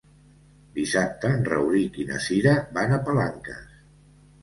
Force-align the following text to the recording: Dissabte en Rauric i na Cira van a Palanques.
Dissabte 0.77 1.31
en 1.35 1.45
Rauric 1.51 2.01
i 2.07 2.07
na 2.09 2.19
Cira 2.27 2.57
van 2.81 2.99
a 2.99 3.01
Palanques. 3.11 3.65